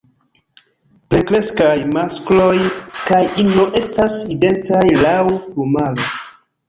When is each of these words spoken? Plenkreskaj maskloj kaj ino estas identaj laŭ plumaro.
Plenkreskaj 1.13 1.75
maskloj 1.97 2.55
kaj 3.09 3.21
ino 3.47 3.67
estas 3.83 4.17
identaj 4.37 4.83
laŭ 5.05 5.17
plumaro. 5.37 6.09